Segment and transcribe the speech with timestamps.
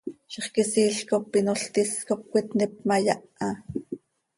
[0.35, 3.49] Zixquisiil cop inol tis cop cöitníp ma, yaha.